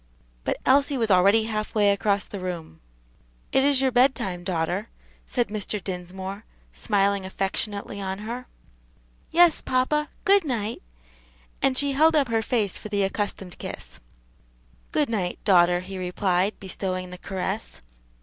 But 0.45 0.57
Elsie 0.65 0.97
was 0.97 1.11
already 1.11 1.43
half 1.43 1.75
way 1.75 1.91
across 1.91 2.25
the 2.25 2.39
room. 2.39 2.79
"It 3.51 3.63
is 3.63 3.81
your 3.81 3.91
bedtime, 3.91 4.43
daughter," 4.43 4.89
said 5.27 5.49
Mr. 5.49 5.77
Dinsmore, 5.83 6.43
smiling 6.73 7.23
affectionately 7.23 8.01
on 8.01 8.17
her. 8.17 8.47
"Yes, 9.29 9.61
papa; 9.61 10.09
good 10.25 10.43
night," 10.43 10.81
and 11.61 11.77
she 11.77 11.91
held 11.91 12.15
up 12.15 12.29
her 12.29 12.41
face 12.41 12.79
for 12.79 12.89
the 12.89 13.03
accustomed 13.03 13.59
kiss. 13.59 13.99
"Good 14.91 15.07
night, 15.07 15.37
daughter," 15.45 15.81
he 15.81 15.99
replied, 15.99 16.59
bestowing 16.59 17.11
the 17.11 17.19
caress. 17.19 17.79